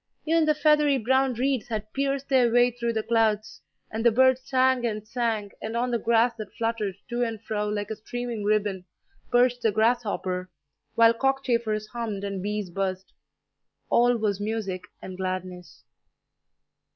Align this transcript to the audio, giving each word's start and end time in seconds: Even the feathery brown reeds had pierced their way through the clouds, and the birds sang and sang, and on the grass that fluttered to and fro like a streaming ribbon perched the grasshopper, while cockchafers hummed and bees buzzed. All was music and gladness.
Even 0.25 0.45
the 0.45 0.55
feathery 0.55 0.97
brown 0.97 1.35
reeds 1.35 1.67
had 1.67 1.93
pierced 1.93 2.27
their 2.27 2.51
way 2.51 2.71
through 2.71 2.93
the 2.93 3.03
clouds, 3.03 3.61
and 3.91 4.03
the 4.03 4.09
birds 4.09 4.41
sang 4.49 4.83
and 4.83 5.07
sang, 5.07 5.51
and 5.61 5.77
on 5.77 5.91
the 5.91 5.99
grass 5.99 6.33
that 6.39 6.51
fluttered 6.55 6.95
to 7.07 7.23
and 7.23 7.39
fro 7.43 7.69
like 7.69 7.91
a 7.91 7.95
streaming 7.95 8.43
ribbon 8.43 8.83
perched 9.31 9.61
the 9.61 9.71
grasshopper, 9.71 10.49
while 10.95 11.13
cockchafers 11.13 11.85
hummed 11.89 12.23
and 12.23 12.41
bees 12.41 12.71
buzzed. 12.71 13.13
All 13.91 14.17
was 14.17 14.39
music 14.39 14.85
and 15.03 15.15
gladness. 15.17 15.83